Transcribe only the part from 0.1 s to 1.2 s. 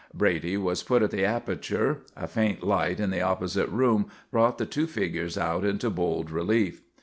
Brady was put at